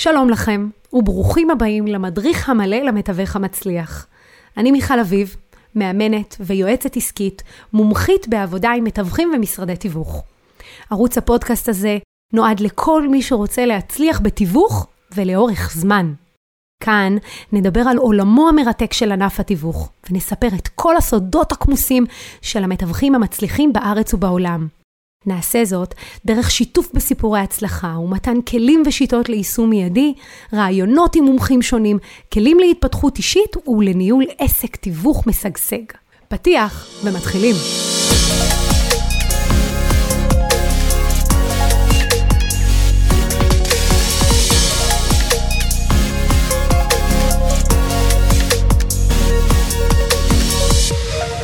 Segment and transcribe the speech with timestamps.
[0.00, 4.06] שלום לכם, וברוכים הבאים למדריך המלא למתווך המצליח.
[4.56, 5.36] אני מיכל אביב,
[5.74, 10.22] מאמנת ויועצת עסקית, מומחית בעבודה עם מתווכים ומשרדי תיווך.
[10.90, 11.98] ערוץ הפודקאסט הזה
[12.32, 16.12] נועד לכל מי שרוצה להצליח בתיווך ולאורך זמן.
[16.82, 17.16] כאן
[17.52, 22.06] נדבר על עולמו המרתק של ענף התיווך, ונספר את כל הסודות הכמוסים
[22.42, 24.77] של המתווכים המצליחים בארץ ובעולם.
[25.26, 25.94] נעשה זאת
[26.24, 30.14] דרך שיתוף בסיפורי הצלחה ומתן כלים ושיטות ליישום מיידי,
[30.52, 31.98] רעיונות עם מומחים שונים,
[32.32, 35.82] כלים להתפתחות אישית ולניהול עסק תיווך משגשג.
[36.28, 37.54] פתיח ומתחילים.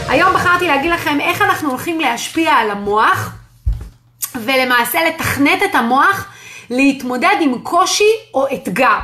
[0.09, 3.44] היום בחרתי להגיד לכם איך אנחנו הולכים להשפיע על המוח
[4.35, 6.33] ולמעשה לתכנת את המוח
[6.71, 8.99] להתמודד עם קושי או אתגר,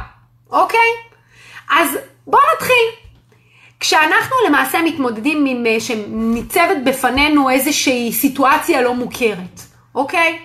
[0.51, 0.91] אוקיי?
[1.71, 3.11] אז בואו נתחיל.
[3.81, 9.61] כשאנחנו למעשה מתמודדים עם, אה, שניצבת בפנינו איזושהי סיטואציה לא מוכרת,
[9.95, 10.39] אוקיי?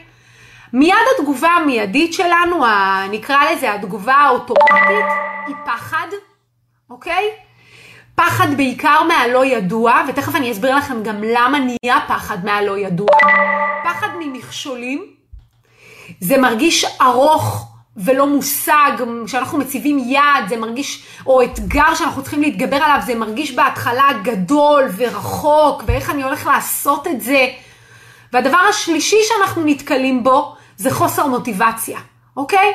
[0.73, 2.65] מיד התגובה המיידית שלנו,
[3.11, 5.05] נקרא לזה התגובה האוטומטית,
[5.47, 6.07] היא פחד,
[6.89, 7.29] אוקיי?
[8.15, 13.09] פחד בעיקר מהלא ידוע, ותכף אני אסביר לכם גם למה נהיה פחד מהלא ידוע.
[13.83, 15.05] פחד ממכשולים,
[16.19, 18.91] זה מרגיש ארוך ולא מושג,
[19.25, 24.83] כשאנחנו מציבים יעד, זה מרגיש, או אתגר שאנחנו צריכים להתגבר עליו, זה מרגיש בהתחלה גדול
[24.97, 27.47] ורחוק, ואיך אני הולך לעשות את זה.
[28.33, 31.99] והדבר השלישי שאנחנו נתקלים בו, זה חוסר מוטיבציה,
[32.37, 32.73] אוקיי?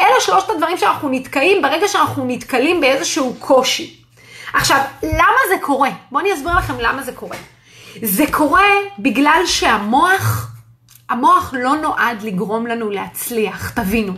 [0.00, 4.01] אלה שלושת הדברים שאנחנו נתקעים ברגע שאנחנו נתקלים באיזשהו קושי.
[4.52, 5.90] עכשיו, למה זה קורה?
[6.10, 7.36] בואו אני אסביר לכם למה זה קורה.
[8.02, 10.52] זה קורה בגלל שהמוח,
[11.08, 14.12] המוח לא נועד לגרום לנו להצליח, תבינו.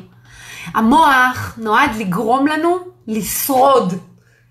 [0.74, 3.94] המוח נועד לגרום לנו לשרוד.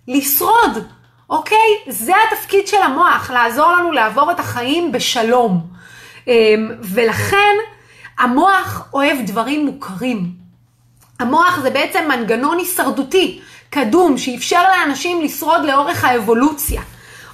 [0.08, 0.88] לשרוד,
[1.30, 1.67] אוקיי?
[1.88, 5.68] זה התפקיד של המוח, לעזור לנו לעבור את החיים בשלום.
[6.28, 7.56] אמ, ולכן
[8.19, 10.31] המוח אוהב דברים מוכרים.
[11.19, 13.41] המוח זה בעצם מנגנון הישרדותי.
[13.73, 16.81] קדום, שאפשר לאנשים לשרוד לאורך האבולוציה,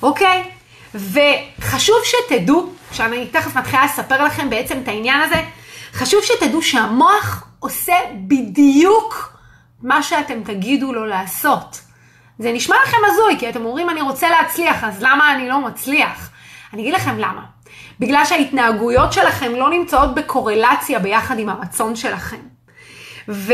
[0.04, 0.44] אוקיי?
[0.94, 5.36] וחשוב שתדעו, שאני תכף מתחילה לספר לכם בעצם את העניין הזה,
[5.94, 7.94] חשוב שתדעו שהמוח עושה
[8.28, 9.38] בדיוק
[9.84, 11.82] מה שאתם תגידו לו לעשות.
[12.40, 16.30] זה נשמע לכם הזוי, כי אתם אומרים אני רוצה להצליח, אז למה אני לא מצליח?
[16.74, 17.42] אני אגיד לכם למה.
[18.00, 22.42] בגלל שההתנהגויות שלכם לא נמצאות בקורלציה ביחד עם הרצון שלכם.
[23.30, 23.54] ו...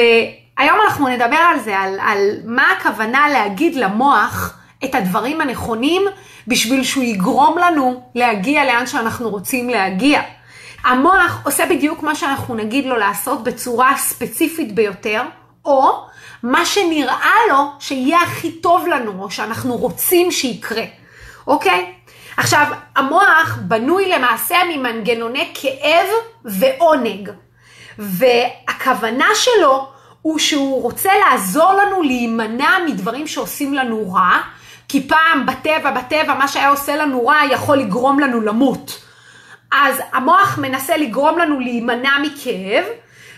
[0.58, 6.02] היום אנחנו נדבר על זה, על, על מה הכוונה להגיד למוח את הדברים הנכונים
[6.48, 10.22] בשביל שהוא יגרום לנו להגיע לאן שאנחנו רוצים להגיע.
[10.84, 15.22] המוח עושה בדיוק מה שאנחנו נגיד לו לעשות בצורה ספציפית ביותר,
[15.66, 16.06] או
[16.44, 20.84] מה שנראה לו שיהיה הכי טוב לנו, או שאנחנו רוצים שיקרה,
[21.48, 21.94] אוקיי?
[22.38, 22.66] עכשיו,
[22.96, 26.08] המוח בנוי למעשה ממנגנוני כאב
[26.46, 27.30] ועונג,
[28.00, 29.95] והכוונה שלו
[30.25, 34.41] הוא שהוא רוצה לעזור לנו להימנע מדברים שעושים לנו רע,
[34.88, 39.02] כי פעם בטבע, בטבע, מה שהיה עושה לנו רע יכול לגרום לנו למות.
[39.72, 42.84] אז המוח מנסה לגרום לנו להימנע מכאב,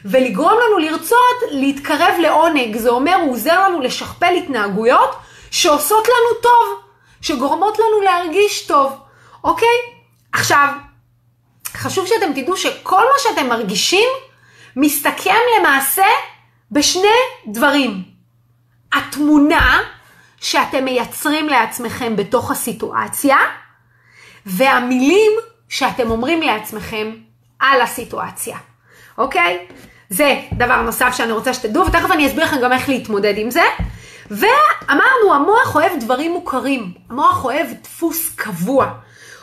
[0.05, 2.77] ולגרום לנו לרצות להתקרב לעונג.
[2.77, 5.15] זה אומר, הוא עוזר לנו לשכפל התנהגויות
[5.51, 6.81] שעושות לנו טוב,
[7.21, 8.99] שגורמות לנו להרגיש טוב,
[9.43, 9.77] אוקיי?
[10.33, 10.69] עכשיו,
[11.73, 14.09] חשוב שאתם תדעו שכל מה שאתם מרגישים
[14.75, 16.05] מסתכם למעשה
[16.71, 17.07] בשני
[17.47, 18.03] דברים.
[18.93, 19.79] התמונה
[20.41, 23.37] שאתם מייצרים לעצמכם בתוך הסיטואציה,
[24.45, 25.31] והמילים
[25.69, 27.11] שאתם אומרים לעצמכם
[27.59, 28.57] על הסיטואציה,
[29.17, 29.67] אוקיי?
[30.09, 33.63] זה דבר נוסף שאני רוצה שתדעו, ותכף אני אסביר לכם גם איך להתמודד עם זה.
[34.31, 38.91] ואמרנו, המוח אוהב דברים מוכרים, המוח אוהב דפוס קבוע,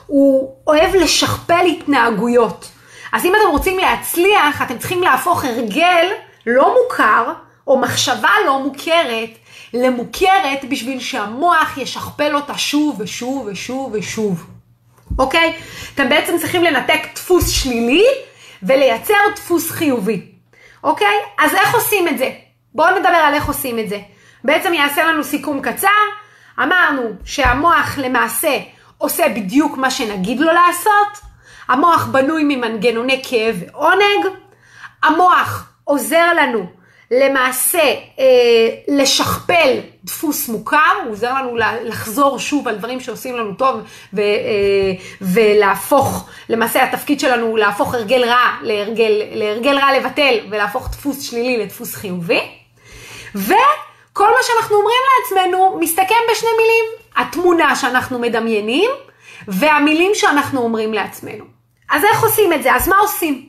[0.07, 2.71] הוא אוהב לשכפל התנהגויות.
[3.13, 6.07] אז אם אתם רוצים להצליח, אתם צריכים להפוך הרגל
[6.47, 7.33] לא מוכר,
[7.67, 9.31] או מחשבה לא מוכרת,
[9.75, 14.47] למוכרת בשביל שהמוח ישכפל אותה שוב ושוב ושוב ושוב.
[15.19, 15.57] אוקיי?
[15.95, 18.05] אתם בעצם צריכים לנתק דפוס שלילי
[18.63, 20.27] ולייצר דפוס חיובי.
[20.85, 21.17] אוקיי?
[21.39, 22.31] אז איך עושים את זה?
[22.75, 23.99] בואו נדבר על איך עושים את זה.
[24.45, 25.89] בעצם יעשה לנו סיכום קצר.
[26.63, 28.59] אמרנו שהמוח למעשה
[28.99, 31.25] עושה בדיוק מה שנגיד לו לעשות.
[31.69, 34.27] המוח בנוי ממנגנוני כאב ועונג.
[35.03, 36.67] המוח עוזר לנו
[37.11, 37.83] למעשה
[38.19, 38.25] אה,
[38.89, 43.81] לשכפל דפוס מוכר, הוא עוזר לנו לחזור שוב על דברים שעושים לנו טוב
[44.13, 50.91] ו, אה, ולהפוך, למעשה התפקיד שלנו הוא להפוך הרגל רע להרגל, להרגל רע לבטל ולהפוך
[50.91, 52.41] דפוס שלילי לדפוס חיובי.
[53.35, 57.05] וכל מה שאנחנו אומרים לעצמנו מסתכם בשני מילים.
[57.17, 58.91] התמונה שאנחנו מדמיינים
[59.49, 61.45] והמילים שאנחנו אומרים לעצמנו.
[61.91, 62.75] אז איך עושים את זה?
[62.75, 63.49] אז מה עושים?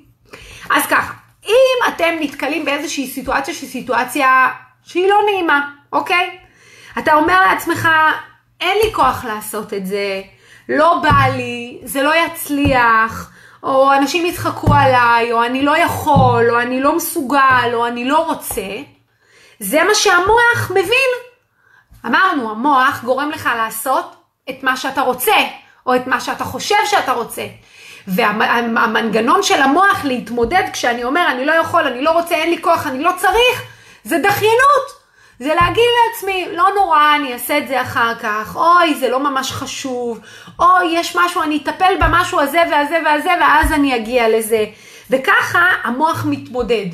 [0.70, 1.14] אז ככה,
[1.48, 4.50] אם אתם נתקלים באיזושהי סיטואציה שהיא סיטואציה
[4.84, 6.38] שהיא לא נעימה, אוקיי?
[7.00, 7.90] אתה אומר לעצמך,
[8.62, 10.22] אין לי כוח לעשות את זה,
[10.70, 13.32] לא בא לי, זה לא יצליח,
[13.64, 18.26] או אנשים יצחקו עליי, או אני לא יכול, או אני לא מסוגל, או אני לא
[18.26, 18.78] רוצה,
[19.60, 21.12] זה מה שהמוח מבין.
[22.06, 24.16] אמרנו, המוח גורם לך לעשות
[24.50, 25.36] את מה שאתה רוצה,
[25.86, 27.46] או את מה שאתה חושב שאתה רוצה.
[28.08, 32.88] והמנגנון של המוח להתמודד כשאני אומר, אני לא יכול, אני לא רוצה, אין לי כוח,
[32.88, 33.64] אני לא צריך,
[34.04, 35.06] זה דחיינות.
[35.40, 39.52] זה להגיד לעצמי, לא נורא, אני אעשה את זה אחר כך, אוי, זה לא ממש
[39.52, 40.20] חשוב,
[40.60, 44.66] אוי, יש משהו, אני אטפל במשהו הזה והזה והזה, ואז אני אגיע לזה.
[45.10, 46.86] וככה המוח מתמודד.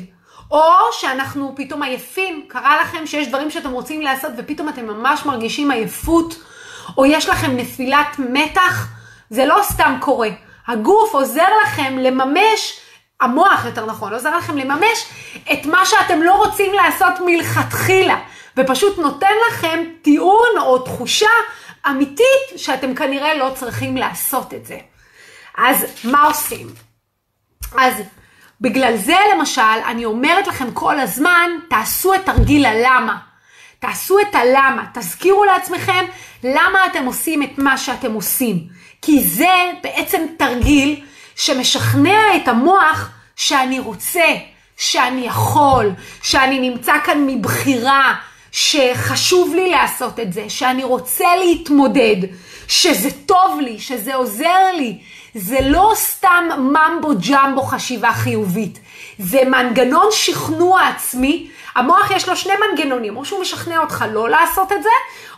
[0.50, 0.62] או
[0.92, 6.34] שאנחנו פתאום עייפים, קרה לכם שיש דברים שאתם רוצים לעשות ופתאום אתם ממש מרגישים עייפות,
[6.98, 8.88] או יש לכם נפילת מתח,
[9.30, 10.28] זה לא סתם קורה.
[10.66, 12.80] הגוף עוזר לכם לממש,
[13.20, 15.04] המוח יותר נכון, עוזר לכם לממש
[15.52, 18.18] את מה שאתם לא רוצים לעשות מלכתחילה,
[18.56, 21.30] ופשוט נותן לכם טיעון או תחושה
[21.90, 24.78] אמיתית שאתם כנראה לא צריכים לעשות את זה.
[25.56, 26.66] אז מה עושים?
[27.78, 27.94] אז
[28.60, 33.18] בגלל זה למשל, אני אומרת לכם כל הזמן, תעשו את תרגיל הלמה.
[33.78, 36.04] תעשו את הלמה, תזכירו לעצמכם
[36.44, 38.68] למה אתם עושים את מה שאתם עושים.
[39.02, 41.00] כי זה בעצם תרגיל
[41.36, 44.24] שמשכנע את המוח שאני רוצה,
[44.76, 45.90] שאני יכול,
[46.22, 48.14] שאני נמצא כאן מבחירה,
[48.52, 52.16] שחשוב לי לעשות את זה, שאני רוצה להתמודד,
[52.68, 54.98] שזה טוב לי, שזה עוזר לי.
[55.34, 58.78] זה לא סתם ממבו ג'מבו חשיבה חיובית,
[59.22, 64.72] זה מנגנון שכנוע עצמי המוח יש לו שני מנגנונים, או שהוא משכנע אותך לא לעשות
[64.72, 64.88] את זה,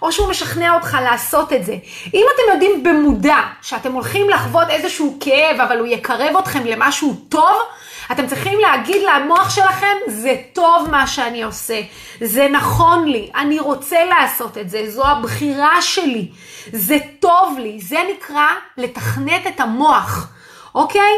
[0.02, 1.76] או שהוא משכנע אותך לעשות את זה.
[2.14, 7.56] אם אתם יודעים במודע שאתם הולכים לחוות איזשהו כאב, אבל הוא יקרב אתכם למשהו טוב,
[8.12, 11.80] אתם צריכים להגיד למוח שלכם, זה טוב מה שאני עושה,
[12.20, 16.28] זה נכון לי, אני רוצה לעשות את זה, זו הבחירה שלי,
[16.72, 20.28] זה טוב לי, זה נקרא לתכנת את המוח,
[20.74, 21.12] אוקיי?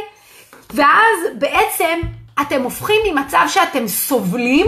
[0.75, 2.01] ואז בעצם
[2.41, 4.67] אתם הופכים ממצב שאתם סובלים,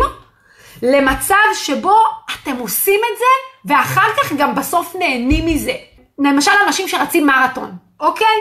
[0.83, 1.99] למצב שבו
[2.35, 3.25] אתם עושים את זה,
[3.65, 5.75] ואחר כך גם בסוף נהנים מזה.
[6.19, 7.71] למשל אנשים שרצים מרתון,
[8.01, 8.37] אוקיי?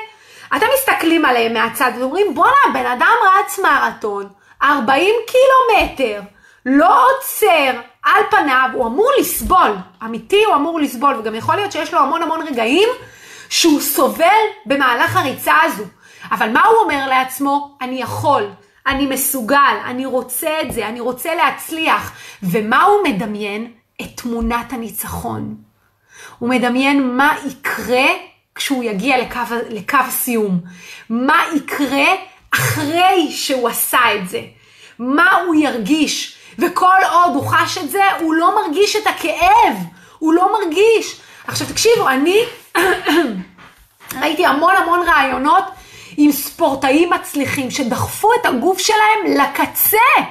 [0.56, 4.28] אתם מסתכלים עליהם מהצד ואומרים, בואנה, הבן אדם רץ מרתון,
[4.64, 6.22] 40 קילומטר,
[6.66, 7.72] לא עוצר,
[8.04, 12.22] על פניו, הוא אמור לסבול, אמיתי הוא אמור לסבול, וגם יכול להיות שיש לו המון
[12.22, 12.90] המון רגעים
[13.50, 14.26] שהוא סובל
[14.66, 15.84] במהלך הריצה הזו.
[16.32, 17.78] אבל מה הוא אומר לעצמו?
[17.82, 18.50] אני יכול.
[18.88, 22.12] אני מסוגל, אני רוצה את זה, אני רוצה להצליח.
[22.44, 23.72] ומה הוא מדמיין?
[24.02, 25.56] את תמונת הניצחון.
[26.40, 28.06] הוא מדמיין מה יקרה
[28.56, 29.40] כשהוא יגיע לקו,
[29.70, 30.60] לקו הסיום.
[31.10, 32.06] מה יקרה
[32.54, 34.42] אחרי שהוא עשה את זה.
[35.00, 36.38] מה הוא ירגיש.
[36.60, 39.78] וכל עוד הוא חש את זה, הוא לא מרגיש את הכאב.
[40.20, 41.22] הוא לא מרגיש.
[41.48, 42.40] עכשיו תקשיבו, אני
[44.22, 45.64] ראיתי המון המון רעיונות
[46.18, 50.24] עם ספורטאים מצליחים שדחפו את הגוף שלהם לקצה.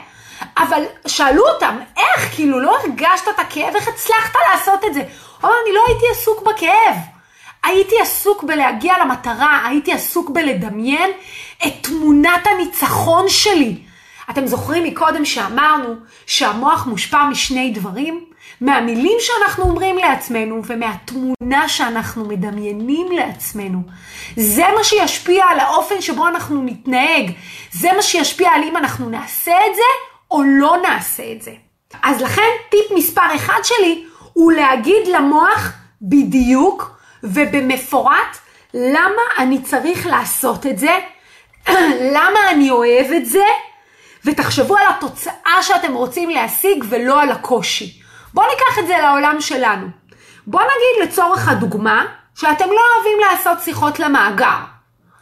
[0.58, 2.34] אבל שאלו אותם, איך?
[2.34, 3.76] כאילו, לא הרגשת את הכאב?
[3.76, 5.00] איך הצלחת לעשות את זה?
[5.00, 5.08] הוא
[5.50, 6.96] אמר, אני לא הייתי עסוק בכאב.
[7.64, 11.10] הייתי עסוק בלהגיע למטרה, הייתי עסוק בלדמיין
[11.66, 13.76] את תמונת הניצחון שלי.
[14.30, 15.94] אתם זוכרים מקודם שאמרנו
[16.26, 18.24] שהמוח מושפע משני דברים?
[18.60, 23.78] מהמילים שאנחנו אומרים לעצמנו ומהתמונה שאנחנו מדמיינים לעצמנו.
[24.36, 27.30] זה מה שישפיע על האופן שבו אנחנו נתנהג.
[27.72, 29.82] זה מה שישפיע על אם אנחנו נעשה את זה
[30.30, 31.52] או לא נעשה את זה.
[32.02, 35.72] אז לכן טיפ מספר אחד שלי הוא להגיד למוח
[36.02, 36.90] בדיוק
[37.22, 38.38] ובמפורט
[38.74, 40.98] למה אני צריך לעשות את זה,
[42.16, 43.44] למה אני אוהב את זה,
[44.24, 48.05] ותחשבו על התוצאה שאתם רוצים להשיג ולא על הקושי.
[48.36, 49.86] בואו ניקח את זה לעולם שלנו.
[50.46, 54.58] בואו נגיד לצורך הדוגמה, שאתם לא אוהבים לעשות שיחות למאגר.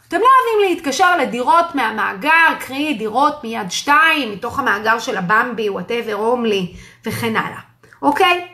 [0.07, 6.13] אתם לא אוהבים להתקשר לדירות מהמאגר, קרי דירות מיד שתיים, מתוך המאגר של הבמבי, whatever,
[6.13, 6.73] הומלי,
[7.05, 7.59] וכן הלאה.
[8.01, 8.47] אוקיי?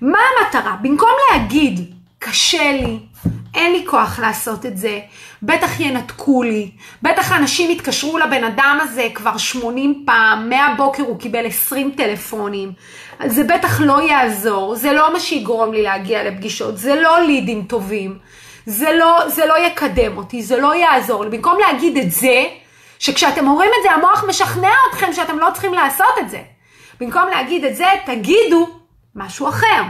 [0.00, 0.76] מה המטרה?
[0.82, 2.98] במקום להגיד, קשה לי,
[3.54, 5.00] אין לי כוח לעשות את זה,
[5.42, 6.70] בטח ינתקו לי,
[7.02, 12.72] בטח אנשים יתקשרו לבן אדם הזה כבר 80 פעם, מהבוקר הוא קיבל 20 טלפונים,
[13.26, 18.18] זה בטח לא יעזור, זה לא מה שיגרום לי להגיע לפגישות, זה לא לידים טובים,
[18.66, 21.30] זה לא, זה לא יקדם אותי, זה לא יעזור לי.
[21.30, 22.44] במקום להגיד את זה,
[22.98, 26.42] שכשאתם אומרים את זה, המוח משכנע אתכם שאתם לא צריכים לעשות את זה.
[27.00, 28.68] במקום להגיד את זה, תגידו
[29.14, 29.82] משהו אחר.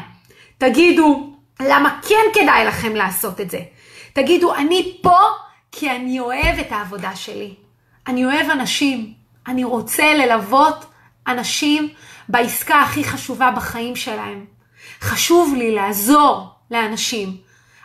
[0.59, 1.34] תגידו
[1.69, 3.61] למה כן כדאי לכם לעשות את זה.
[4.13, 5.19] תגידו, אני פה
[5.73, 7.55] כי אני אוהב את העבודה שלי.
[8.07, 9.13] אני אוהב אנשים.
[9.47, 10.85] אני רוצה ללוות
[11.27, 11.89] אנשים
[12.29, 14.45] בעסקה הכי חשובה בחיים שלהם.
[15.01, 17.37] חשוב לי לעזור לאנשים.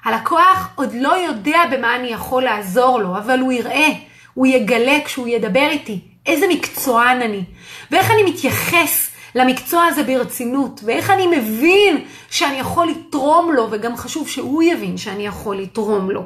[0.05, 3.87] הלקוח עוד לא יודע במה אני יכול לעזור לו, אבל הוא יראה,
[4.33, 7.43] הוא יגלה כשהוא ידבר איתי איזה מקצוען אני,
[7.91, 14.29] ואיך אני מתייחס למקצוע הזה ברצינות, ואיך אני מבין שאני יכול לתרום לו, וגם חשוב
[14.29, 16.23] שהוא יבין שאני יכול לתרום לו.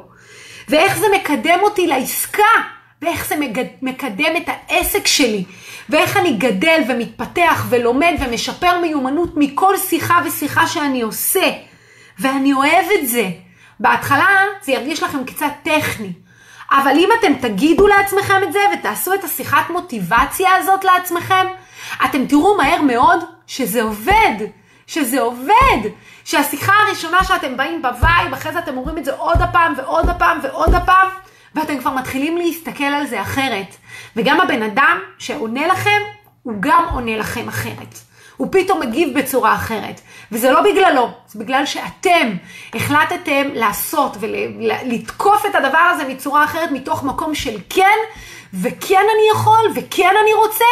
[0.68, 2.42] ואיך זה מקדם אותי לעסקה,
[3.02, 3.34] ואיך זה
[3.82, 5.44] מקדם את העסק שלי,
[5.88, 11.50] ואיך אני גדל ומתפתח ולומד ומשפר מיומנות מכל שיחה ושיחה שאני עושה.
[12.18, 13.30] ואני אוהב את זה.
[13.80, 14.26] בהתחלה
[14.62, 16.12] זה ירגיש לכם קצת טכני,
[16.70, 21.46] אבל אם אתם תגידו לעצמכם את זה ותעשו את השיחת מוטיבציה הזאת לעצמכם,
[22.04, 24.34] אתם תראו מהר מאוד שזה עובד,
[24.86, 25.80] שזה עובד,
[26.24, 30.08] שהשיחה הראשונה שאתם באים ב vibe, אחרי זה אתם אומרים את זה עוד הפעם ועוד
[30.08, 31.08] הפעם ועוד הפעם,
[31.54, 33.76] ואתם כבר מתחילים להסתכל על זה אחרת.
[34.16, 36.00] וגם הבן אדם שעונה לכם,
[36.42, 37.98] הוא גם עונה לכם אחרת.
[38.36, 40.00] הוא פתאום מגיב בצורה אחרת.
[40.32, 42.36] וזה לא בגללו, זה בגלל שאתם
[42.74, 47.98] החלטתם לעשות ולתקוף את הדבר הזה מצורה אחרת מתוך מקום של כן,
[48.62, 50.64] וכן אני יכול, וכן אני רוצה,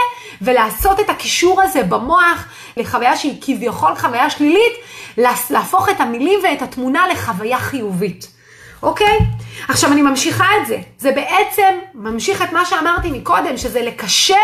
[0.43, 2.45] ולעשות את הקישור הזה במוח
[2.77, 4.73] לחוויה שהיא כביכול חוויה שלילית,
[5.51, 8.27] להפוך את המילים ואת התמונה לחוויה חיובית.
[8.83, 9.19] אוקיי?
[9.69, 10.79] עכשיו אני ממשיכה את זה.
[10.99, 14.35] זה בעצם ממשיך את מה שאמרתי מקודם, שזה לקשר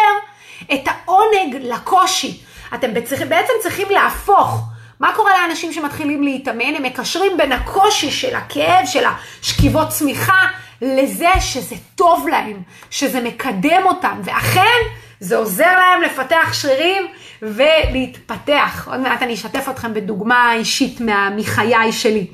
[0.75, 2.41] את העונג לקושי.
[2.75, 2.95] אתם
[3.29, 4.61] בעצם צריכים להפוך.
[5.01, 6.75] מה קורה לאנשים שמתחילים להתאמן?
[6.75, 9.05] הם מקשרים בין הקושי של הכאב, של
[9.41, 10.47] השכיבות צמיחה,
[10.83, 14.79] לזה שזה טוב להם, שזה מקדם אותם, ואכן
[15.21, 17.07] זה עוזר להם לפתח שרירים
[17.43, 18.89] ולהתפתח.
[18.91, 22.27] עוד מעט אני אשתף אתכם בדוגמה אישית מה, מחיי שלי.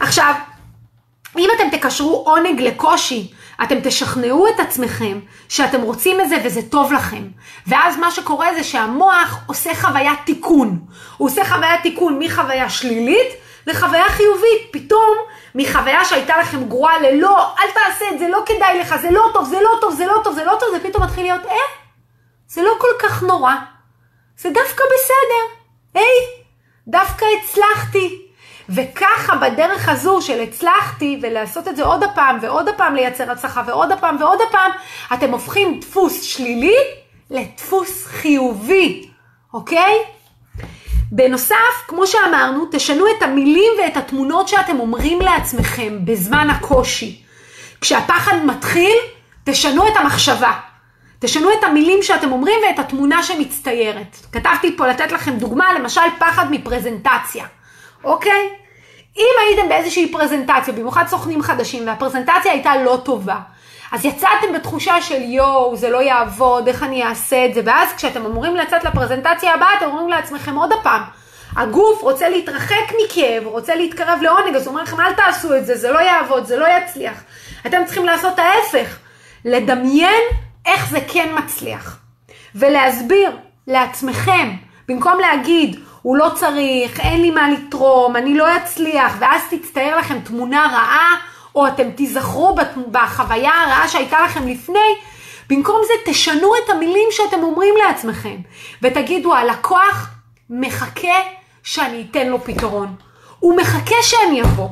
[0.00, 0.34] עכשיו,
[1.38, 5.18] אם אתם תקשרו עונג לקושי, אתם תשכנעו את עצמכם
[5.48, 7.22] שאתם רוצים את זה וזה טוב לכם.
[7.66, 10.78] ואז מה שקורה זה שהמוח עושה חוויית תיקון.
[11.16, 14.68] הוא עושה חוויית תיקון מחוויה שלילית לחוויה חיובית.
[14.70, 15.16] פתאום
[15.54, 19.44] מחוויה שהייתה לכם גרועה ללא, אל תעשה את זה, לא כדאי לך, זה לא טוב,
[19.44, 21.56] זה לא טוב, זה לא טוב, זה לא טוב, זה פתאום מתחיל להיות, אה,
[22.48, 23.54] זה לא כל כך נורא.
[24.38, 25.60] זה דווקא בסדר.
[25.94, 26.44] היי,
[26.88, 28.22] דווקא הצלחתי.
[28.68, 33.92] וככה בדרך הזו של הצלחתי ולעשות את זה עוד הפעם ועוד הפעם לייצר הצלחה ועוד
[33.92, 34.70] הפעם ועוד הפעם,
[35.14, 36.76] אתם הופכים דפוס שלילי
[37.30, 39.10] לדפוס חיובי,
[39.54, 40.15] אוקיי?
[41.12, 47.22] בנוסף, כמו שאמרנו, תשנו את המילים ואת התמונות שאתם אומרים לעצמכם בזמן הקושי.
[47.80, 48.96] כשהפחד מתחיל,
[49.44, 50.52] תשנו את המחשבה.
[51.18, 54.16] תשנו את המילים שאתם אומרים ואת התמונה שמצטיירת.
[54.32, 57.44] כתבתי פה לתת לכם דוגמה, למשל פחד מפרזנטציה.
[58.04, 58.48] אוקיי?
[59.16, 63.38] אם הייתם באיזושהי פרזנטציה, במיוחד סוכנים חדשים, והפרזנטציה הייתה לא טובה,
[63.92, 68.26] אז יצאתם בתחושה של יואו, זה לא יעבוד, איך אני אעשה את זה, ואז כשאתם
[68.26, 71.02] אמורים לצאת לפרזנטציה הבאה, אתם אומרים לעצמכם עוד הפעם,
[71.56, 75.76] הגוף רוצה להתרחק מכאב, רוצה להתקרב לעונג, אז הוא אומר לכם, אל תעשו את זה,
[75.76, 77.22] זה לא יעבוד, זה לא יצליח.
[77.66, 78.98] אתם צריכים לעשות ההפך,
[79.44, 80.22] לדמיין
[80.66, 81.98] איך זה כן מצליח,
[82.54, 84.50] ולהסביר לעצמכם,
[84.88, 90.20] במקום להגיד, הוא לא צריך, אין לי מה לתרום, אני לא אצליח, ואז תצטייר לכם
[90.20, 91.10] תמונה רעה,
[91.56, 92.56] או אתם תיזכרו
[92.90, 94.94] בחוויה הרעה שהייתה לכם לפני,
[95.48, 98.36] במקום זה תשנו את המילים שאתם אומרים לעצמכם,
[98.82, 100.10] ותגידו, הלקוח
[100.50, 101.18] מחכה
[101.62, 102.94] שאני אתן לו פתרון.
[103.38, 104.68] הוא מחכה שאני אבוא.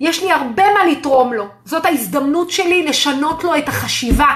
[0.00, 1.46] יש לי הרבה מה לתרום לו.
[1.64, 4.34] זאת ההזדמנות שלי לשנות לו את החשיבה.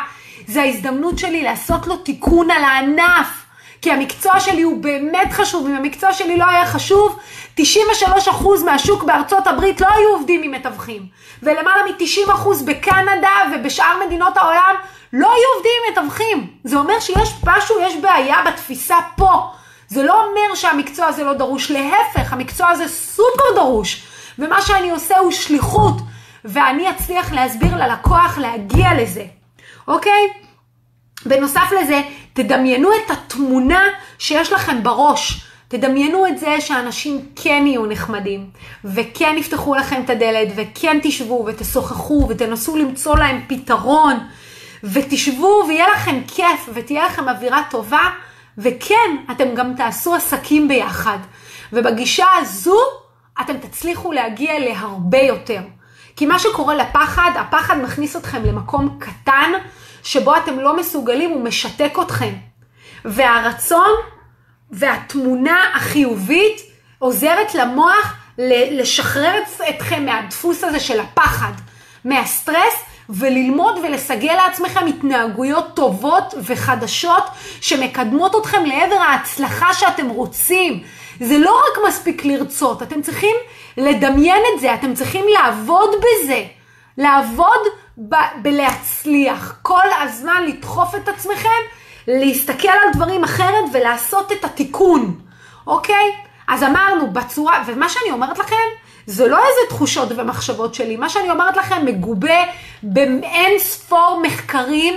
[0.49, 3.42] זו ההזדמנות שלי לעשות לו תיקון על הענף.
[3.83, 7.19] כי המקצוע שלי הוא באמת חשוב, אם המקצוע שלי לא היה חשוב,
[7.61, 7.63] 93%
[8.65, 11.07] מהשוק בארצות הברית לא היו עובדים עם מתווכים.
[11.43, 14.75] ולמעלה מ-90% בקנדה ובשאר מדינות העולם
[15.13, 16.47] לא היו עובדים עם מתווכים.
[16.65, 19.51] זה אומר שיש משהו, יש בעיה בתפיסה פה.
[19.89, 24.03] זה לא אומר שהמקצוע הזה לא דרוש, להפך, המקצוע הזה סופר דרוש.
[24.39, 25.95] ומה שאני עושה הוא שליחות,
[26.45, 29.25] ואני אצליח להסביר ללקוח להגיע לזה,
[29.89, 30.29] אוקיי?
[31.27, 32.01] בנוסף לזה,
[32.33, 33.83] תדמיינו את התמונה
[34.19, 35.47] שיש לכם בראש.
[35.69, 38.51] תדמיינו את זה שאנשים כן יהיו נחמדים,
[38.85, 44.19] וכן יפתחו לכם את הדלת, וכן תשבו ותשוחחו ותנסו למצוא להם פתרון,
[44.85, 48.11] ותשבו ויהיה לכם כיף ותהיה לכם אווירה טובה,
[48.59, 51.19] וכן, אתם גם תעשו עסקים ביחד.
[51.73, 52.79] ובגישה הזו
[53.41, 55.61] אתם תצליחו להגיע להרבה יותר.
[56.17, 59.53] כי מה שקורה לפחד, הפחד מכניס אתכם למקום קטן,
[60.03, 62.35] שבו אתם לא מסוגלים, הוא משתק אתכם.
[63.05, 63.91] והרצון
[64.71, 66.63] והתמונה החיובית
[66.99, 68.15] עוזרת למוח
[68.71, 69.35] לשחרר
[69.69, 71.53] אתכם מהדפוס הזה של הפחד,
[72.05, 72.75] מהסטרס,
[73.09, 77.25] וללמוד ולסגל לעצמכם התנהגויות טובות וחדשות
[77.61, 80.83] שמקדמות אתכם לעבר ההצלחה שאתם רוצים.
[81.21, 83.37] זה לא רק מספיק לרצות, אתם צריכים
[83.77, 86.45] לדמיין את זה, אתם צריכים לעבוד בזה.
[86.99, 87.61] לעבוד
[87.99, 89.59] ב- בלהצליח.
[89.63, 91.49] כל הזמן לדחוף את עצמכם,
[92.09, 95.21] להסתכל על דברים אחרת ולעשות את התיקון,
[95.67, 96.13] אוקיי?
[96.49, 98.57] אז אמרנו בצורה, ומה שאני אומרת לכם,
[99.07, 102.45] זה לא איזה תחושות ומחשבות שלי, מה שאני אומרת לכם מגובה
[102.83, 104.95] באין ספור מחקרים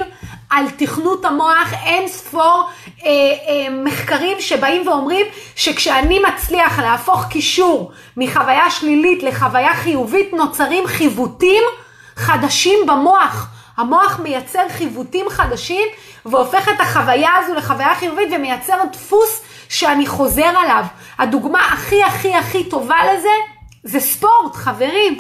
[0.50, 2.70] על תכנות המוח, אין ספור
[3.06, 5.26] אה, אה, מחקרים שבאים ואומרים
[5.56, 11.64] שכשאני מצליח להפוך קישור מחוויה שלילית לחוויה חיובית, נוצרים חיווטים
[12.16, 13.48] חדשים במוח.
[13.78, 15.88] המוח מייצר חיווטים חדשים
[16.26, 20.84] והופך את החוויה הזו לחוויה חיובית ומייצר דפוס שאני חוזר עליו.
[21.18, 23.30] הדוגמה הכי הכי הכי טובה לזה
[23.84, 25.18] זה ספורט, חברים.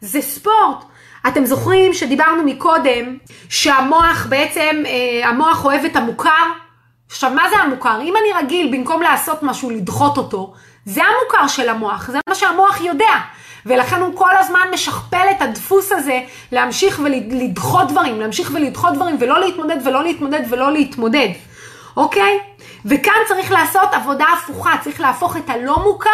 [0.00, 0.84] זה ספורט.
[1.28, 6.44] אתם זוכרים שדיברנו מקודם שהמוח בעצם, אה, המוח אוהב את המוכר?
[7.08, 8.00] עכשיו, מה זה המוכר?
[8.02, 10.52] אם אני רגיל במקום לעשות משהו, לדחות אותו,
[10.84, 13.14] זה המוכר של המוח, זה מה שהמוח יודע.
[13.66, 16.20] ולכן הוא כל הזמן משכפל את הדפוס הזה
[16.52, 21.28] להמשיך ולדחות דברים, להמשיך ולדחות דברים, ולא להתמודד ולא להתמודד ולא להתמודד,
[21.96, 22.38] אוקיי?
[22.84, 26.10] וכאן צריך לעשות עבודה הפוכה, צריך להפוך את הלא מוכר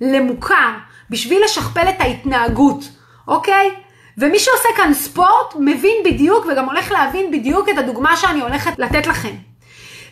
[0.00, 0.70] למוכר,
[1.10, 2.84] בשביל לשכפל את ההתנהגות,
[3.28, 3.74] אוקיי?
[4.18, 9.06] ומי שעושה כאן ספורט מבין בדיוק וגם הולך להבין בדיוק את הדוגמה שאני הולכת לתת
[9.06, 9.34] לכם.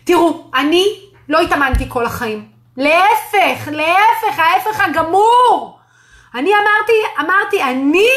[0.05, 0.85] תראו, אני
[1.29, 2.49] לא התאמנתי כל החיים.
[2.77, 5.80] להפך, להפך, ההפך הגמור.
[6.35, 8.09] אני אמרתי, אמרתי, אני,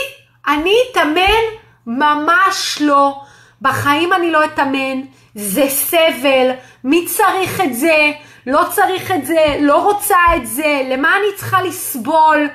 [0.47, 1.43] אני אתאמן?
[1.87, 3.21] ממש לא.
[3.61, 5.01] בחיים אני לא אתאמן,
[5.35, 6.51] זה סבל,
[6.83, 8.11] מי צריך את זה?
[8.47, 12.49] לא צריך את זה, לא רוצה את זה, למה אני צריכה לסבול?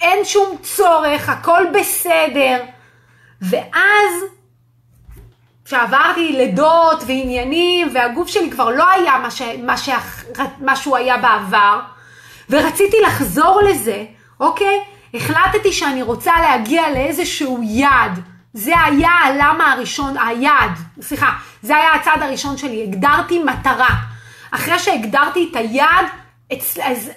[0.00, 2.62] אין שום צורך, הכל בסדר.
[3.40, 4.24] ואז,
[5.64, 9.88] כשעברתי לידות ועניינים, והגוף שלי כבר לא היה מה, ש, מה, ש,
[10.60, 11.80] מה שהוא היה בעבר,
[12.50, 14.04] ורציתי לחזור לזה,
[14.40, 14.80] אוקיי?
[15.14, 18.20] החלטתי שאני רוצה להגיע לאיזשהו יעד.
[18.54, 23.88] זה היה הלמה הראשון, היעד, סליחה, זה היה הצעד הראשון שלי, הגדרתי מטרה.
[24.50, 26.06] אחרי שהגדרתי את היעד,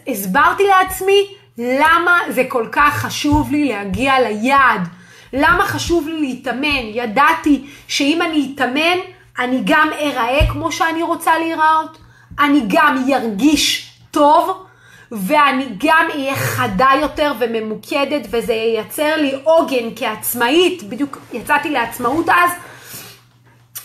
[0.08, 4.88] הסברתי לעצמי למה זה כל כך חשוב לי להגיע ליעד.
[5.34, 6.86] למה חשוב לי להתאמן?
[6.94, 8.98] ידעתי שאם אני אתאמן,
[9.40, 11.98] אני גם אראה כמו שאני רוצה להיראות,
[12.40, 14.67] אני גם ירגיש טוב,
[15.12, 22.52] ואני גם אהיה חדה יותר וממוקדת, וזה ייצר לי עוגן כעצמאית, בדיוק יצאתי לעצמאות אז,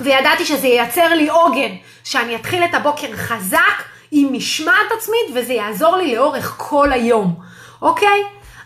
[0.00, 5.96] וידעתי שזה ייצר לי עוגן, שאני אתחיל את הבוקר חזק, עם משמעת עצמית, וזה יעזור
[5.96, 7.34] לי לאורך כל היום,
[7.82, 8.22] אוקיי?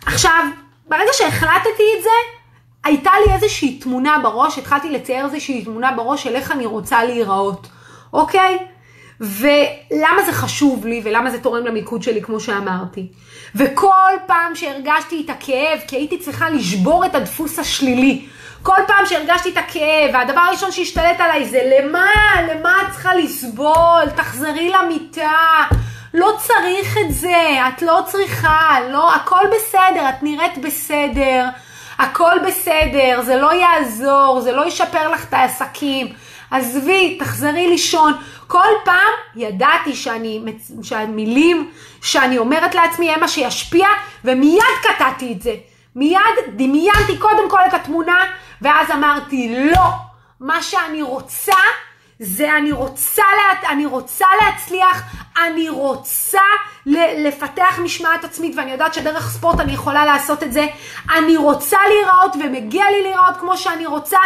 [0.06, 0.44] עכשיו,
[0.88, 2.10] ברגע שהחלטתי את זה,
[2.84, 7.66] הייתה לי איזושהי תמונה בראש, התחלתי לצייר איזושהי תמונה בראש של איך אני רוצה להיראות,
[8.12, 8.58] אוקיי?
[9.20, 13.06] ולמה זה חשוב לי ולמה זה תורם למיקוד שלי, כמו שאמרתי.
[13.54, 18.26] וכל פעם שהרגשתי את הכאב, כי הייתי צריכה לשבור את הדפוס השלילי,
[18.62, 22.10] כל פעם שהרגשתי את הכאב, והדבר הראשון שהשתלט עליי זה למה,
[22.48, 25.64] למה את צריכה לסבול, תחזרי למיטה,
[26.14, 31.44] לא צריך את זה, את לא צריכה, לא, הכל בסדר, את נראית בסדר,
[31.98, 36.12] הכל בסדר, זה לא יעזור, זה לא ישפר לך את העסקים,
[36.50, 38.12] עזבי, תחזרי לישון.
[38.46, 40.42] כל פעם ידעתי שאני,
[40.82, 41.70] שהמילים
[42.02, 43.86] שאני אומרת לעצמי הם מה שישפיע,
[44.24, 45.54] ומיד קטעתי את זה.
[45.96, 46.20] מיד
[46.56, 48.18] דמיינתי קודם כל את התמונה,
[48.62, 49.82] ואז אמרתי, לא,
[50.40, 51.56] מה שאני רוצה,
[52.20, 55.02] זה אני רוצה, לה, אני רוצה להצליח,
[55.46, 56.40] אני רוצה
[57.16, 60.66] לפתח משמעת עצמית, ואני יודעת שדרך ספורט אני יכולה לעשות את זה.
[61.14, 64.18] אני רוצה להיראות, ומגיע לי להיראות כמו שאני רוצה,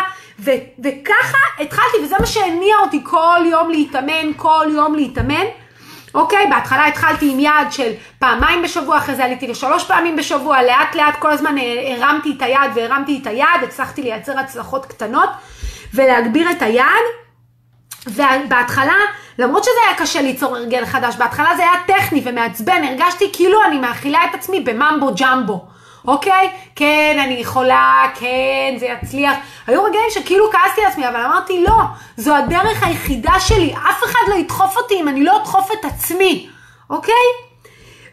[0.45, 0.51] ו,
[0.85, 5.45] וככה התחלתי, וזה מה שהניע אותי כל יום להתאמן, כל יום להתאמן.
[6.15, 10.95] אוקיי, בהתחלה התחלתי עם יעד של פעמיים בשבוע, אחרי זה עליתי לשלוש פעמים בשבוע, לאט
[10.95, 11.55] לאט כל הזמן
[11.97, 15.29] הרמתי את היעד והרמתי את היעד, הצלחתי לייצר הצלחות קטנות
[15.95, 17.05] ולהגביר את היעד.
[18.07, 18.97] ובהתחלה,
[19.39, 23.79] למרות שזה היה קשה ליצור הרגל חדש, בהתחלה זה היה טכני ומעצבן, הרגשתי כאילו אני
[23.79, 25.67] מאכילה את עצמי בממבו ג'מבו.
[26.07, 26.51] אוקיי?
[26.77, 29.37] כן, אני יכולה, כן, זה יצליח.
[29.67, 31.79] היו רגעים שכאילו כעסתי לעצמי, אבל אמרתי, לא,
[32.17, 36.49] זו הדרך היחידה שלי, אף אחד לא ידחוף אותי אם אני לא אדחוף את עצמי,
[36.91, 37.15] אוקיי?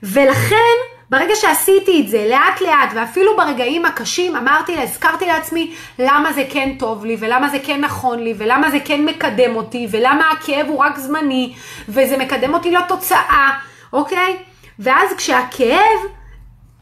[0.04, 0.76] ולכן,
[1.10, 6.76] ברגע שעשיתי את זה לאט לאט, ואפילו ברגעים הקשים, אמרתי, הזכרתי לעצמי למה זה כן
[6.80, 10.80] טוב לי, ולמה זה כן נכון לי, ולמה זה כן מקדם אותי, ולמה הכאב הוא
[10.80, 11.54] רק זמני,
[11.90, 13.52] וזה מקדם אותי לתוצאה.
[13.94, 14.38] אוקיי?
[14.80, 16.00] ואז כשהכאב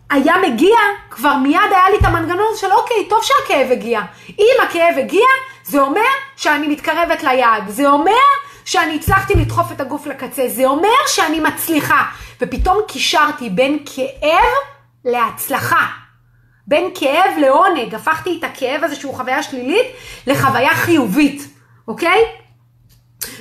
[0.09, 0.77] היה מגיע,
[1.09, 4.01] כבר מיד היה לי את המנגנון של אוקיי, טוב שהכאב הגיע.
[4.39, 5.25] אם הכאב הגיע,
[5.63, 6.01] זה אומר
[6.35, 7.69] שאני מתקרבת ליעד.
[7.69, 8.11] זה אומר
[8.65, 10.47] שאני הצלחתי לדחוף את הגוף לקצה.
[10.47, 12.03] זה אומר שאני מצליחה.
[12.41, 14.53] ופתאום קישרתי בין כאב
[15.05, 15.85] להצלחה.
[16.67, 17.95] בין כאב לעונג.
[17.95, 19.87] הפכתי את הכאב הזה שהוא חוויה שלילית
[20.27, 21.47] לחוויה חיובית,
[21.87, 22.25] אוקיי?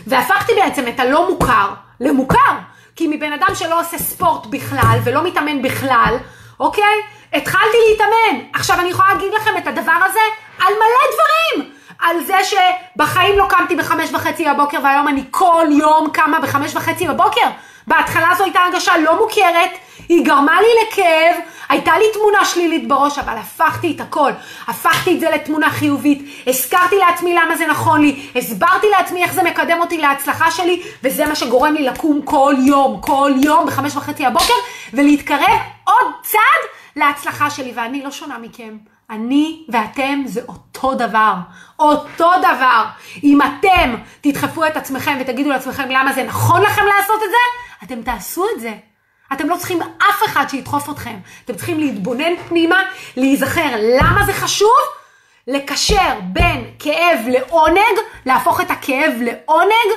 [0.06, 2.58] והפכתי בעצם את הלא מוכר למוכר.
[2.96, 6.16] כי מבן אדם שלא עושה ספורט בכלל ולא מתאמן בכלל,
[6.60, 6.94] אוקיי?
[7.32, 8.44] התחלתי להתאמן.
[8.52, 10.20] עכשיו אני יכולה להגיד לכם את הדבר הזה
[10.58, 11.74] על מלא דברים.
[11.98, 17.08] על זה שבחיים לא קמתי בחמש וחצי בבוקר והיום אני כל יום קמה בחמש וחצי
[17.08, 17.46] בבוקר.
[17.86, 19.70] בהתחלה זו הייתה הרגשה לא מוכרת,
[20.08, 21.36] היא גרמה לי לכאב,
[21.68, 24.30] הייתה לי תמונה שלילית בראש, אבל הפכתי את הכל.
[24.68, 29.42] הפכתי את זה לתמונה חיובית, הזכרתי לעצמי למה זה נכון לי, הסברתי לעצמי איך זה
[29.42, 34.26] מקדם אותי להצלחה שלי, וזה מה שגורם לי לקום כל יום, כל יום בחמש וחצי
[34.26, 34.54] הבוקר,
[34.92, 35.58] ולהתקרב
[36.00, 38.76] עוד צעד להצלחה שלי, ואני לא שונה מכם.
[39.10, 41.34] אני ואתם זה אותו דבר.
[41.78, 42.84] אותו דבר.
[43.24, 48.02] אם אתם תדחפו את עצמכם ותגידו לעצמכם למה זה נכון לכם לעשות את זה, אתם
[48.02, 48.74] תעשו את זה.
[49.32, 51.16] אתם לא צריכים אף אחד שידחוף אתכם.
[51.44, 52.82] אתם צריכים להתבונן פנימה,
[53.16, 54.78] להיזכר למה זה חשוב,
[55.46, 59.90] לקשר בין כאב לעונג, להפוך את הכאב לעונג,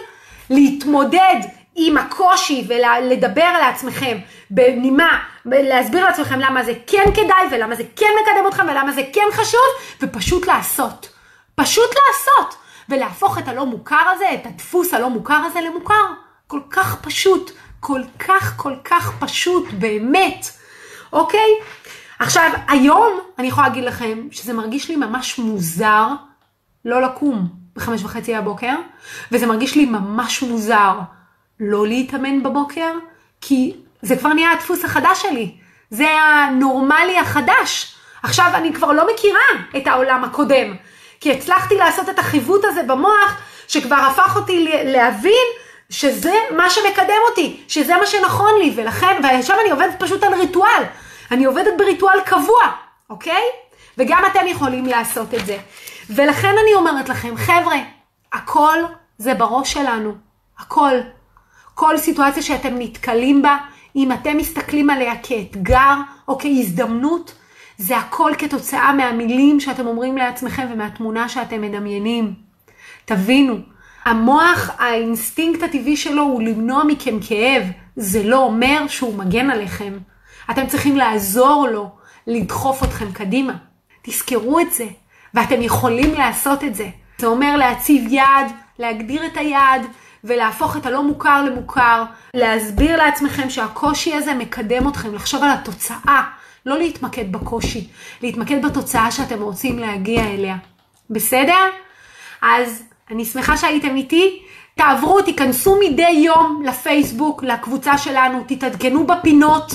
[0.49, 1.39] להתמודד
[1.77, 4.17] עם הקושי ולדבר לעצמכם
[4.49, 9.25] בנימה, להסביר לעצמכם למה זה כן כדאי ולמה זה כן מקדם אתכם ולמה זה כן
[9.33, 9.61] חשוב,
[10.01, 11.09] ופשוט לעשות.
[11.55, 12.55] פשוט לעשות.
[12.89, 16.05] ולהפוך את הלא מוכר הזה, את הדפוס הלא מוכר הזה למוכר.
[16.47, 17.51] כל כך פשוט.
[17.79, 20.47] כל כך כל כך פשוט, באמת,
[21.13, 21.49] אוקיי?
[22.19, 26.07] עכשיו, היום אני יכולה להגיד לכם שזה מרגיש לי ממש מוזר
[26.85, 28.75] לא לקום בחמש וחצי הבוקר,
[29.31, 30.99] וזה מרגיש לי ממש מוזר
[31.59, 32.91] לא להתאמן בבוקר,
[33.41, 35.57] כי זה כבר נהיה הדפוס החדש שלי.
[35.89, 37.95] זה הנורמלי החדש.
[38.23, 40.75] עכשיו אני כבר לא מכירה את העולם הקודם,
[41.19, 45.45] כי הצלחתי לעשות את החיווט הזה במוח, שכבר הפך אותי להבין
[45.89, 50.83] שזה מה שמקדם אותי, שזה מה שנכון לי, ולכן, ועכשיו אני עובדת פשוט על ריטואל.
[51.31, 52.61] אני עובדת בריטואל קבוע,
[53.09, 53.43] אוקיי?
[53.97, 55.57] וגם אתם יכולים לעשות את זה.
[56.09, 57.77] ולכן אני אומרת לכם, חבר'ה,
[58.33, 58.77] הכל
[59.17, 60.15] זה בראש שלנו.
[60.59, 60.93] הכל.
[61.79, 63.57] כל סיטואציה שאתם נתקלים בה,
[63.95, 65.93] אם אתם מסתכלים עליה כאתגר
[66.27, 67.33] או כהזדמנות,
[67.77, 72.33] זה הכל כתוצאה מהמילים שאתם אומרים לעצמכם ומהתמונה שאתם מדמיינים.
[73.05, 73.59] תבינו,
[74.05, 77.63] המוח, האינסטינקט הטבעי שלו הוא למנוע מכם כאב.
[77.95, 79.93] זה לא אומר שהוא מגן עליכם.
[80.51, 81.89] אתם צריכים לעזור לו,
[82.27, 83.53] לדחוף אתכם קדימה.
[84.01, 84.85] תזכרו את זה,
[85.33, 86.89] ואתם יכולים לעשות את זה.
[87.17, 89.81] זה אומר להציב יעד, להגדיר את היעד,
[90.23, 92.03] ולהפוך את הלא מוכר למוכר,
[92.33, 96.23] להסביר לעצמכם שהקושי הזה מקדם אתכם, לחשוב על התוצאה,
[96.65, 97.87] לא להתמקד בקושי,
[98.21, 100.55] להתמקד בתוצאה שאתם רוצים להגיע אליה.
[101.09, 101.65] בסדר?
[102.41, 104.43] אז אני שמחה שהייתם איתי.
[104.75, 109.71] תעברו, תיכנסו מדי יום לפייסבוק, לקבוצה שלנו, תתעדכנו בפינות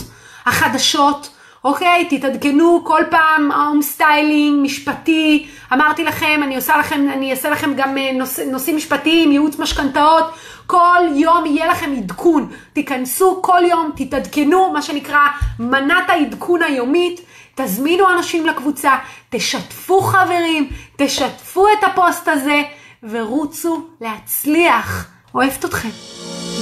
[0.47, 1.32] החדשות,
[1.65, 2.09] אוקיי?
[2.11, 5.47] תתעדכנו כל פעם home styling, משפטי.
[5.73, 10.25] אמרתי לכם, אני עושה לכם, אני אעשה לכם גם אה, נוש, נושאים משפטיים, ייעוץ משכנתאות.
[10.67, 12.49] כל יום יהיה לכם עדכון.
[12.73, 15.27] תיכנסו כל יום, תתעדכנו, מה שנקרא
[15.59, 17.21] מנת העדכון היומית.
[17.55, 18.93] תזמינו אנשים לקבוצה,
[19.31, 22.63] תשתפו חברים, תשתפו את הפוסט הזה.
[23.03, 25.07] ורוצו להצליח.
[25.35, 25.89] אוהבת אתכם.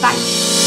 [0.00, 0.60] ביי.